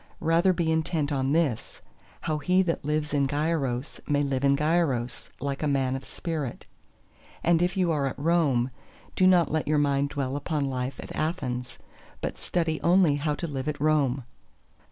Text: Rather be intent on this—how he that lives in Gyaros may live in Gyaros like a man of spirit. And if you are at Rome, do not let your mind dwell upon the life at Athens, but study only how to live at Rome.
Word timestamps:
Rather 0.19 0.51
be 0.51 0.71
intent 0.71 1.11
on 1.11 1.31
this—how 1.31 2.39
he 2.39 2.63
that 2.63 2.83
lives 2.83 3.13
in 3.13 3.27
Gyaros 3.27 3.99
may 4.07 4.23
live 4.23 4.43
in 4.43 4.57
Gyaros 4.57 5.29
like 5.39 5.61
a 5.61 5.67
man 5.67 5.95
of 5.95 6.05
spirit. 6.05 6.65
And 7.43 7.61
if 7.61 7.77
you 7.77 7.91
are 7.91 8.07
at 8.07 8.17
Rome, 8.17 8.71
do 9.15 9.27
not 9.27 9.51
let 9.51 9.67
your 9.67 9.77
mind 9.77 10.09
dwell 10.09 10.35
upon 10.35 10.63
the 10.63 10.69
life 10.69 10.99
at 10.99 11.15
Athens, 11.15 11.77
but 12.19 12.39
study 12.39 12.81
only 12.81 13.17
how 13.17 13.35
to 13.35 13.45
live 13.47 13.67
at 13.67 13.79
Rome. 13.79 14.23